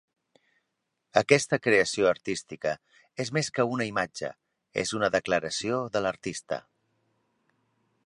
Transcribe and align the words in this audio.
Aquesta 1.21 1.59
creació 1.65 2.07
artística 2.13 2.73
és 3.25 3.33
més 3.39 3.51
que 3.59 3.67
una 3.75 3.89
imatge, 3.93 4.33
és 4.85 4.97
una 5.01 5.13
declaració 5.21 5.83
de 5.97 6.07
l'artista. 6.07 6.65